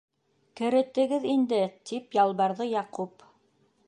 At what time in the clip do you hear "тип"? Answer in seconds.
1.91-2.17